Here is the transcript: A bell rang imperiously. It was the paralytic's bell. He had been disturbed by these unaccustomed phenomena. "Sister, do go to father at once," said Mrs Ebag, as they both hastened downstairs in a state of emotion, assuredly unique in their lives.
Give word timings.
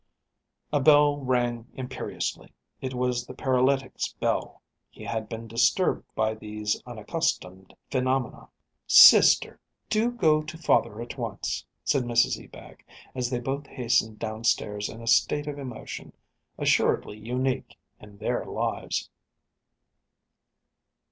A 0.73 0.79
bell 0.79 1.17
rang 1.19 1.67
imperiously. 1.75 2.51
It 2.81 2.95
was 2.95 3.27
the 3.27 3.35
paralytic's 3.35 4.13
bell. 4.13 4.63
He 4.89 5.03
had 5.03 5.29
been 5.29 5.47
disturbed 5.47 6.07
by 6.15 6.33
these 6.33 6.81
unaccustomed 6.87 7.75
phenomena. 7.91 8.49
"Sister, 8.87 9.59
do 9.91 10.09
go 10.09 10.41
to 10.41 10.57
father 10.57 11.01
at 11.03 11.19
once," 11.19 11.63
said 11.83 12.05
Mrs 12.05 12.43
Ebag, 12.43 12.83
as 13.13 13.29
they 13.29 13.39
both 13.39 13.67
hastened 13.67 14.17
downstairs 14.17 14.89
in 14.89 15.03
a 15.03 15.07
state 15.07 15.45
of 15.45 15.59
emotion, 15.59 16.13
assuredly 16.57 17.19
unique 17.19 17.77
in 17.99 18.17
their 18.17 18.43
lives. 18.43 19.11